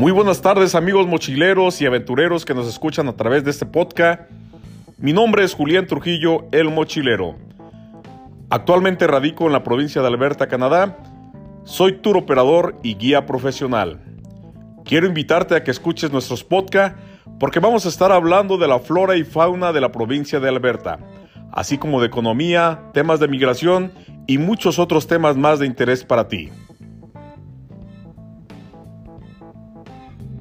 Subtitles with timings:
[0.00, 4.22] Muy buenas tardes amigos mochileros y aventureros que nos escuchan a través de este podcast.
[4.96, 7.36] Mi nombre es Julián Trujillo, el mochilero.
[8.48, 10.96] Actualmente radico en la provincia de Alberta, Canadá.
[11.64, 14.00] Soy tour operador y guía profesional.
[14.86, 16.98] Quiero invitarte a que escuches nuestros podcasts
[17.38, 20.98] porque vamos a estar hablando de la flora y fauna de la provincia de Alberta,
[21.52, 23.92] así como de economía, temas de migración
[24.26, 26.48] y muchos otros temas más de interés para ti.
[29.40, 29.54] Thank
[30.20, 30.39] you.